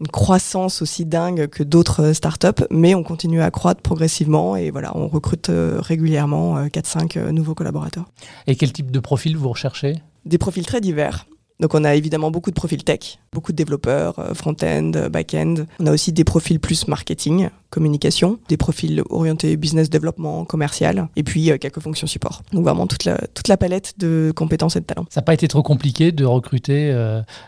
une 0.00 0.08
croissance 0.08 0.82
aussi 0.82 1.06
dingue 1.06 1.46
que 1.46 1.62
d'autres 1.62 2.12
startups, 2.12 2.64
mais 2.70 2.94
on 2.94 3.02
continue 3.02 3.40
à 3.40 3.50
croître 3.50 3.80
progressivement 3.80 4.56
et 4.56 4.70
voilà, 4.70 4.96
on 4.96 5.08
recrute 5.08 5.48
euh, 5.48 5.78
régulièrement 5.80 6.66
4-5 6.66 7.18
euh, 7.18 7.32
nouveaux 7.32 7.54
collaborateurs. 7.54 8.04
Et 8.46 8.56
quel 8.56 8.72
type 8.72 8.90
de 8.90 9.00
profil 9.00 9.36
vous 9.36 9.48
recherchez? 9.48 10.02
Des 10.24 10.38
profils 10.38 10.66
très 10.66 10.80
divers. 10.80 11.26
Donc 11.60 11.74
on 11.74 11.84
a 11.84 11.94
évidemment 11.94 12.30
beaucoup 12.30 12.50
de 12.50 12.54
profils 12.54 12.82
tech, 12.84 13.18
beaucoup 13.32 13.52
de 13.52 13.56
développeurs, 13.56 14.18
euh, 14.18 14.34
front-end, 14.34 14.92
euh, 14.94 15.08
back-end. 15.08 15.54
On 15.80 15.86
a 15.86 15.92
aussi 15.92 16.12
des 16.12 16.24
profils 16.24 16.60
plus 16.60 16.86
marketing, 16.86 17.48
communication, 17.70 18.38
des 18.48 18.56
profils 18.56 19.02
orientés 19.08 19.56
business 19.56 19.88
développement, 19.88 20.44
commercial, 20.44 21.08
et 21.16 21.22
puis 21.22 21.50
euh, 21.50 21.56
quelques 21.56 21.80
fonctions 21.80 22.06
support. 22.06 22.42
Donc 22.52 22.64
vraiment 22.64 22.86
toute 22.86 23.04
la, 23.04 23.16
toute 23.34 23.48
la 23.48 23.56
palette 23.56 23.94
de 23.98 24.32
compétences 24.36 24.76
et 24.76 24.80
de 24.80 24.84
talents. 24.84 25.06
Ça 25.08 25.20
n'a 25.20 25.24
pas 25.24 25.34
été 25.34 25.48
trop 25.48 25.62
compliqué 25.62 26.12
de 26.12 26.24
recruter 26.24 26.92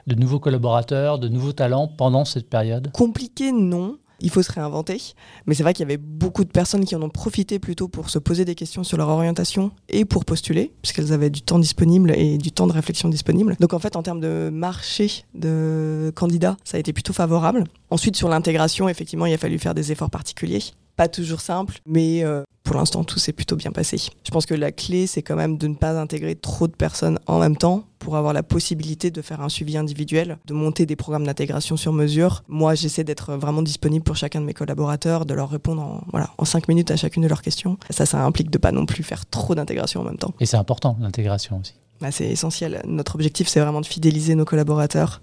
de 0.07 0.15
nouveaux 0.15 0.41
collaborateurs, 0.41 1.19
de 1.19 1.29
nouveaux 1.29 1.53
talents 1.53 1.89
pendant 1.89 2.25
cette 2.25 2.49
période? 2.49 2.91
Compliqué, 2.93 3.53
non 3.53 3.99
il 4.21 4.31
faut 4.31 4.43
se 4.43 4.53
réinventer. 4.53 5.01
Mais 5.47 5.55
c'est 5.55 5.63
vrai 5.63 5.75
qu'il 5.75 5.85
y 5.85 5.89
avait 5.89 5.97
beaucoup 5.97 6.45
de 6.45 6.51
personnes 6.51 6.85
qui 6.85 6.97
en 6.97 7.03
ont 7.03 7.09
profité 7.09 7.59
plutôt 7.59 7.89
pour 7.89 8.11
se 8.11 8.19
poser 8.19 8.45
des 8.45 8.55
questions 8.55 8.85
sur 8.85 8.97
leur 8.97 9.09
orientation 9.09 9.71
et 9.89 10.05
pour 10.05 10.25
postuler, 10.25 10.73
puisqu'elles 10.83 11.13
avaient 11.13 11.31
du 11.31 11.43
temps 11.43 11.59
disponible 11.59 12.13
et 12.13 12.39
du 12.39 12.53
temps 12.53 12.67
de 12.67 12.73
réflexion 12.73 13.09
disponible. 13.09 13.57
Donc 13.61 13.73
en 13.73 13.79
fait, 13.79 13.97
en 13.97 14.03
termes 14.03 14.21
de 14.21 14.51
marché 14.53 15.25
de 15.35 16.13
candidats, 16.15 16.57
ça 16.65 16.77
a 16.77 16.81
été 16.81 16.93
plutôt 16.93 17.13
favorable. 17.13 17.65
Ensuite, 17.91 18.17
sur 18.17 18.29
l'intégration, 18.29 18.89
effectivement, 18.89 19.27
il 19.27 19.35
a 19.35 19.39
fallu 19.39 19.59
faire 19.59 19.75
des 19.75 19.93
efforts 19.93 20.11
particuliers. 20.11 20.63
Pas 20.97 21.09
toujours 21.09 21.41
simple, 21.41 21.79
mais 21.87 22.25
euh, 22.25 22.43
pour 22.65 22.77
l'instant, 22.77 23.05
tout 23.05 23.19
s'est 23.19 23.33
plutôt 23.33 23.57
bien 23.57 23.71
passé. 23.71 23.99
Je 24.25 24.31
pense 24.31 24.45
que 24.45 24.55
la 24.55 24.73
clé, 24.73 25.07
c'est 25.07 25.23
quand 25.23 25.37
même 25.37 25.57
de 25.57 25.69
ne 25.69 25.75
pas 25.75 25.99
intégrer 25.99 26.35
trop 26.35 26.67
de 26.67 26.73
personnes 26.73 27.19
en 27.27 27.39
même 27.39 27.57
temps 27.57 27.85
pour 27.99 28.17
avoir 28.17 28.33
la 28.33 28.43
possibilité 28.43 29.11
de 29.11 29.23
faire 29.23 29.41
un 29.41 29.49
suivi 29.49 29.77
individuel, 29.77 30.39
de 30.47 30.55
monter 30.55 30.87
des 30.87 30.97
programmes 30.97 31.27
d'intégration 31.27 31.77
sur 31.77 31.93
mesure. 31.93 32.43
Moi, 32.49 32.75
j'essaie 32.75 33.05
d'être 33.05 33.35
vraiment 33.35 33.63
disponible 33.63 34.05
pour 34.05 34.17
chacun 34.17 34.41
de 34.41 34.47
mes 34.47 34.55
collaborateurs, 34.55 35.27
de 35.27 35.35
leur 35.35 35.51
répondre 35.51 35.83
en, 35.83 36.01
voilà, 36.11 36.31
en 36.39 36.45
cinq 36.45 36.69
minutes 36.69 36.91
à 36.91 36.97
chacune 36.97 37.23
de 37.23 37.29
leurs 37.29 37.43
questions. 37.43 37.79
Ça, 37.91 38.07
ça 38.07 38.25
implique 38.25 38.51
de 38.51 38.59
pas 38.59 38.73
non 38.73 38.87
plus 38.87 39.03
faire 39.03 39.27
trop 39.27 39.55
d'intégration 39.55 40.01
en 40.01 40.05
même 40.05 40.19
temps. 40.19 40.35
Et 40.41 40.47
c'est 40.47 40.57
important, 40.57 40.97
l'intégration 41.01 41.59
aussi. 41.61 41.75
Bah, 42.01 42.13
c'est 42.13 42.29
essentiel. 42.29 42.81
Notre 42.87 43.17
objectif, 43.17 43.49
c'est 43.49 43.59
vraiment 43.59 43.81
de 43.81 43.87
fidéliser 43.87 44.37
nos 44.37 44.45
collaborateurs. 44.45 45.21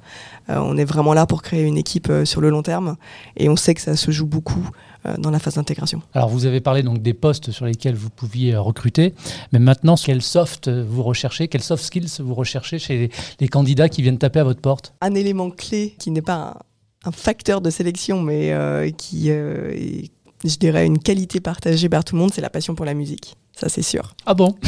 Euh, 0.50 0.58
on 0.58 0.76
est 0.76 0.84
vraiment 0.84 1.14
là 1.14 1.26
pour 1.26 1.42
créer 1.42 1.64
une 1.64 1.78
équipe 1.78 2.10
euh, 2.10 2.26
sur 2.26 2.42
le 2.42 2.50
long 2.50 2.64
terme 2.64 2.98
et 3.38 3.48
on 3.48 3.56
sait 3.56 3.74
que 3.74 3.82
ça 3.82 3.96
se 3.96 4.12
joue 4.12 4.26
beaucoup 4.26 4.70
euh, 5.06 5.16
dans 5.18 5.32
la 5.32 5.40
phase 5.40 5.56
d'intégration. 5.56 6.02
Alors, 6.14 6.28
vous 6.28 6.46
avez 6.46 6.60
parlé 6.60 6.84
donc 6.84 7.02
des 7.02 7.14
postes 7.14 7.52
sur 7.52 7.66
lesquels 7.66 7.96
vous 7.96 8.10
pouviez 8.10 8.58
recruter, 8.58 9.14
mais 9.54 9.60
maintenant, 9.60 9.96
quel 9.96 10.22
soft 10.22 10.68
vous 10.68 11.02
recherchez, 11.02 11.48
quels 11.48 11.64
soft 11.64 11.82
skills 11.82 12.20
vous 12.20 12.36
recherchez? 12.36 12.65
Chez 12.66 13.10
les, 13.40 13.48
candidats 13.48 13.90
qui 13.90 14.02
viennent 14.02 14.18
taper 14.18 14.40
à 14.40 14.44
votre 14.44 14.62
porte? 14.62 14.94
Un 15.02 15.16
élément 15.16 15.50
clé 15.50 15.96
qui 16.00 16.12
n'est 16.12 16.22
pas 16.22 16.58
un, 17.06 17.12
facteur 17.12 17.62
de 17.62 17.70
sélection, 17.70 18.22
mais 18.22 18.54
qui 18.98 19.30
est, 19.30 20.12
je 20.44 20.56
dirais, 20.58 20.86
une 20.86 21.00
qualité 21.00 21.40
partagée 21.40 21.90
par 21.90 22.04
tout 22.04 22.16
le 22.16 22.22
monde, 22.22 22.32
c'est 22.34 22.42
la 22.42 22.50
passion 22.50 22.76
pour 22.76 22.86
la 22.86 22.94
musique. 22.94 23.36
Ça, 23.56 23.70
c'est 23.70 23.82
sûr. 23.82 24.16
Ah 24.26 24.34
bon? 24.34 24.56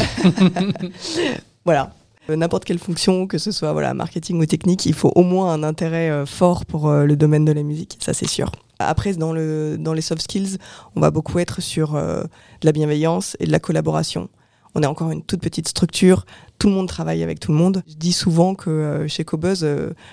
Voilà. 1.66 1.92
Euh, 2.30 2.36
n'importe 2.36 2.66
quelle 2.66 2.80
fonction, 2.80 3.28
que 3.28 3.38
ce 3.38 3.52
soit 3.52 3.74
voilà, 3.74 3.94
marketing 3.94 4.40
ou 4.40 4.46
technique, 4.46 4.86
il 4.86 4.94
faut 4.94 5.12
au 5.16 5.24
moins 5.24 5.54
un 5.54 5.64
intérêt 5.64 6.10
euh, 6.10 6.26
fort 6.26 6.66
pour 6.66 6.88
euh, 6.88 7.06
le 7.06 7.16
domaine 7.16 7.46
de 7.46 7.52
la 7.52 7.64
musique, 7.64 7.98
ça 8.00 8.14
c'est 8.14 8.28
sûr. 8.28 8.52
Après, 8.80 9.14
dans, 9.14 9.34
le, 9.34 9.78
dans 9.80 9.94
les 9.94 10.02
soft 10.02 10.22
skills, 10.22 10.58
on 10.96 11.02
va 11.02 11.10
beaucoup 11.10 11.40
être 11.40 11.62
sur 11.62 11.94
de 11.94 12.28
la 12.62 12.72
bienveillance 12.72 13.36
et 13.40 13.48
de 13.48 13.52
la 13.52 13.60
collaboration. 13.60 14.30
On 14.76 14.84
est 14.84 14.86
encore 14.86 15.10
une 15.10 15.24
toute 15.24 15.42
petite 15.42 15.68
structure, 15.68 16.28
tout 16.58 16.68
le 16.68 16.74
monde 16.74 16.88
travaille 16.88 17.24
avec 17.24 17.40
tout 17.40 17.52
le 17.52 17.58
monde. 17.58 17.84
Je 17.88 17.96
dis 17.96 18.14
souvent 18.14 18.56
que 18.56 19.06
chez 19.08 19.24
Cobuzz, 19.24 19.66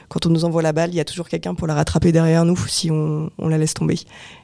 quand 0.09 0.27
on 0.27 0.31
nous 0.31 0.45
envoie 0.45 0.63
la 0.63 0.73
balle, 0.73 0.91
il 0.91 0.97
y 0.97 1.01
a 1.01 1.05
toujours 1.05 1.29
quelqu'un 1.29 1.55
pour 1.55 1.67
la 1.67 1.75
rattraper 1.75 2.13
derrière 2.13 2.45
nous 2.45 2.57
si 2.69 2.91
on, 2.91 3.31
on 3.39 3.49
la 3.49 3.59
laisse 3.59 3.75
tomber. 3.75 3.99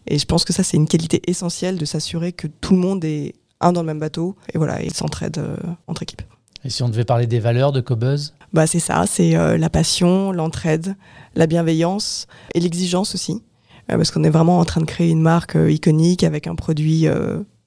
Et 0.06 0.18
je 0.18 0.24
pense 0.26 0.44
que 0.44 0.52
ça, 0.52 0.62
c'est 0.62 0.76
une 0.76 0.88
qualité 0.88 1.22
essentielle 1.26 1.78
de 1.78 1.84
s'assurer 1.84 2.32
que 2.32 2.46
tout 2.46 2.74
le 2.74 2.80
monde 2.80 3.04
est 3.04 3.34
un 3.60 3.72
dans 3.72 3.82
le 3.82 3.86
même 3.86 3.98
bateau 3.98 4.36
et 4.54 4.58
voilà, 4.58 4.82
et 4.82 4.90
s'entraide 4.90 5.40
entre 5.86 6.02
équipes. 6.02 6.22
Et 6.64 6.70
si 6.70 6.82
on 6.82 6.88
devait 6.88 7.04
parler 7.04 7.26
des 7.26 7.40
valeurs 7.40 7.72
de 7.72 7.80
Cobuzz? 7.80 8.34
Bah, 8.52 8.66
C'est 8.66 8.80
ça, 8.80 9.04
c'est 9.06 9.36
euh, 9.36 9.56
la 9.56 9.70
passion, 9.70 10.32
l'entraide, 10.32 10.96
la 11.34 11.46
bienveillance 11.46 12.26
et 12.54 12.60
l'exigence 12.60 13.14
aussi. 13.14 13.42
Euh, 13.90 13.96
parce 13.96 14.10
qu'on 14.10 14.24
est 14.24 14.30
vraiment 14.30 14.58
en 14.58 14.64
train 14.64 14.80
de 14.80 14.86
créer 14.86 15.10
une 15.10 15.22
marque 15.22 15.56
euh, 15.56 15.70
iconique 15.70 16.22
avec 16.22 16.46
un 16.46 16.54
produit 16.54 17.06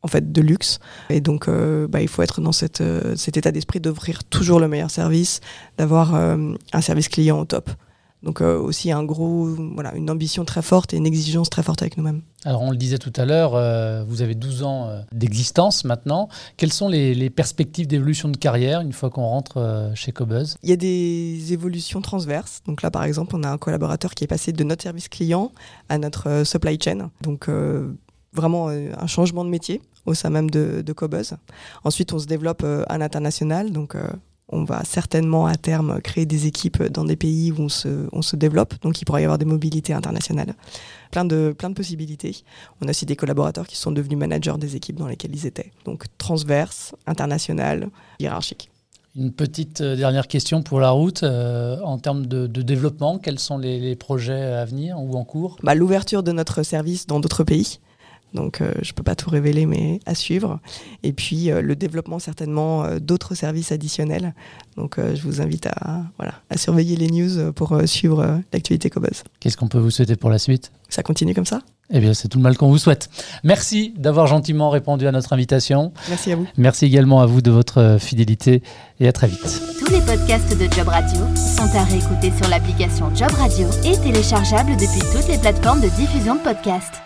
en 0.04 0.08
fait 0.08 0.32
de 0.32 0.42
luxe. 0.42 0.80
Et 1.10 1.22
donc 1.22 1.50
bah, 1.50 2.02
il 2.02 2.08
faut 2.08 2.22
être 2.22 2.42
dans 2.42 2.52
cette, 2.52 2.84
cet 3.16 3.38
état 3.38 3.52
d'esprit 3.52 3.80
d'offrir 3.80 4.24
toujours 4.24 4.60
le 4.60 4.68
meilleur 4.68 4.92
service, 4.92 5.40
d'avoir 5.78 6.14
un 6.14 6.82
service 6.82 7.08
client 7.08 7.40
au 7.40 7.46
top. 7.46 7.70
Donc 8.24 8.40
euh, 8.42 8.58
aussi 8.58 8.92
un 8.92 9.04
gros, 9.04 9.46
voilà, 9.74 9.94
une 9.96 10.10
ambition 10.10 10.46
très 10.46 10.62
forte 10.62 10.94
et 10.94 10.98
une 10.98 11.06
exigence 11.06 11.50
très 11.50 11.62
forte 11.62 11.82
avec 11.82 11.98
nous-mêmes. 11.98 12.22
Alors 12.46 12.62
on 12.62 12.72
le 12.72 12.78
disait 12.78 12.98
tout 12.98 13.12
à 13.18 13.26
l'heure, 13.26 13.54
euh, 13.54 14.04
vous 14.08 14.22
avez 14.22 14.34
12 14.34 14.64
ans 14.64 14.88
euh, 14.88 15.02
d'existence 15.12 15.84
maintenant. 15.84 16.30
Quelles 16.56 16.72
sont 16.72 16.88
les, 16.88 17.30
perspectives 17.30 17.88
d'évolution 17.88 18.30
de 18.30 18.38
carrière 18.38 18.80
une 18.80 18.94
fois 18.94 19.10
qu'on 19.10 19.24
rentre 19.24 19.92
chez 19.96 20.12
Cobuzz? 20.12 20.56
Il 20.64 20.70
y 20.70 20.74
a 20.74 20.78
des 20.78 21.52
évolutions 21.52 22.02
transverses. 22.02 22.62
Donc 22.66 22.82
là 22.82 22.92
par 22.92 23.04
exemple, 23.04 23.36
on 23.36 23.44
a 23.44 23.50
un 23.50 23.58
collaborateur 23.58 24.14
qui 24.14 24.24
est 24.24 24.28
passé 24.28 24.54
de 24.54 24.64
notre 24.64 24.84
service 24.84 25.10
client 25.10 25.52
à 25.90 25.98
notre 25.98 26.44
supply 26.46 26.78
chain. 26.82 27.10
Donc 27.22 27.50
vraiment 28.34 28.70
un 28.70 29.08
changement 29.08 29.46
de 29.46 29.50
métier 29.50 29.82
au 30.06 30.14
sein 30.14 30.30
même 30.30 30.50
de, 30.50 30.82
de 30.86 30.94
Cobuzz. 30.94 31.36
Ensuite, 31.84 32.14
on 32.14 32.20
se 32.20 32.28
développe 32.28 32.66
à 32.88 32.98
l'international. 32.98 33.72
Donc 33.72 33.96
on 34.54 34.64
va 34.64 34.84
certainement 34.84 35.46
à 35.46 35.56
terme 35.56 36.00
créer 36.02 36.26
des 36.26 36.48
équipes 36.48 36.84
dans 36.84 37.06
des 37.06 37.16
pays 37.16 37.52
où 37.52 37.62
on 37.62 37.70
se, 37.70 38.36
développe, 38.36 38.76
donc 38.82 39.02
il 39.02 39.06
pourrait 39.06 39.22
y 39.22 39.26
avoir 39.26 39.38
des 39.38 39.46
mobilités 39.46 39.94
internationales. 39.94 40.54
Plein 41.12 41.26
de, 41.26 41.54
plein 41.58 41.70
de 41.70 41.76
possibilités. 41.76 42.44
On 42.82 42.88
a 42.88 42.92
aussi 42.92 43.06
des 43.06 43.16
collaborateurs 43.16 43.68
qui 43.68 43.78
sont 43.78 43.92
devenus 43.92 44.18
managers 44.18 44.58
des 44.58 44.76
équipes 44.76 44.98
dans 44.98 45.08
lesquelles 45.08 45.36
ils 45.36 45.46
étaient. 45.46 45.72
Donc 45.86 46.06
transverse, 46.18 46.96
international, 47.08 47.90
hiérarchique. 48.20 48.70
Une 49.16 49.32
petite 49.32 49.82
euh, 49.82 49.96
dernière 49.96 50.28
question 50.28 50.64
pour 50.64 50.80
la 50.80 50.90
route. 50.90 51.22
Euh, 51.22 51.80
en 51.84 52.00
termes 52.00 52.26
de, 52.26 52.48
développement, 52.48 53.20
quels 53.20 53.38
sont 53.38 53.60
les, 53.60 53.96
projets 53.96 54.42
à 54.42 54.66
venir 54.66 55.00
ou 55.00 55.16
en 55.16 55.24
cours? 55.24 55.58
Bah, 55.62 55.76
L'ouverture 55.76 56.24
de 56.24 56.32
notre 56.32 56.64
service 56.64 57.06
dans 57.06 57.20
d'autres 57.20 57.44
pays. 57.44 57.80
Donc 58.34 58.62
euh, 58.62 58.72
je 58.82 58.92
ne 58.92 58.94
peux 58.94 59.04
pas 59.04 59.16
tout 59.16 59.30
révéler, 59.30 59.66
mais 59.66 60.00
à 60.06 60.16
suivre. 60.16 60.60
Et 61.04 61.14
puis 61.14 61.52
euh, 61.52 61.62
le 61.62 61.76
développement 61.76 62.20
certainement 62.20 62.84
euh, 62.84 63.00
d'autres 63.00 63.36
services 63.36 63.72
additionnels. 63.72 64.34
Donc 64.76 64.98
je 64.98 65.22
vous 65.22 65.40
invite 65.40 65.68
à, 65.68 66.04
voilà, 66.18 66.34
à 66.50 66.58
surveiller 66.58 66.96
les 66.96 67.08
news 67.08 67.54
pour 67.54 67.80
suivre 67.86 68.42
l'actualité 68.52 68.90
Cobuzz. 68.90 69.24
Qu'est-ce 69.40 69.56
qu'on 69.56 69.68
peut 69.68 69.78
vous 69.78 69.92
souhaiter 69.92 70.16
pour 70.16 70.32
la 70.32 70.40
suite? 70.40 70.72
Ça 70.90 71.04
continue 71.04 71.36
comme 71.36 71.46
ça? 71.46 71.62
Eh 71.92 72.00
bien, 72.00 72.16
c'est 72.16 72.28
tout 72.28 72.40
le 72.40 72.44
mal 72.44 72.58
qu'on 72.58 72.70
vous 72.70 72.80
souhaite. 72.80 73.08
Merci 73.44 73.94
d'avoir 73.98 74.26
gentiment 74.26 74.72
répondu 74.72 75.06
à 75.06 75.12
notre 75.12 75.32
invitation. 75.34 75.94
Merci 76.10 76.32
à 76.32 76.38
vous. 76.38 76.48
Merci 76.58 76.86
également 76.86 77.22
à 77.22 77.28
vous 77.28 77.44
de 77.44 77.52
votre 77.52 77.98
fidélité 78.00 78.64
et 79.00 79.08
à 79.08 79.12
très 79.12 79.28
vite. 79.28 79.62
Tous 79.80 79.92
les 79.92 80.02
podcasts 80.02 80.58
de 80.58 80.74
Job 80.74 80.88
Radio 80.88 81.22
sont 81.36 81.78
à 81.78 81.84
réécouter 81.84 82.32
sur 82.36 82.50
l'application 82.50 83.14
Job 83.14 83.32
Radio 83.32 83.68
et 83.84 83.96
téléchargeables 83.98 84.72
depuis 84.72 85.02
toutes 85.12 85.28
les 85.28 85.38
plateformes 85.38 85.82
de 85.82 85.90
diffusion 85.90 86.36
de 86.36 86.42
podcasts. 86.42 87.04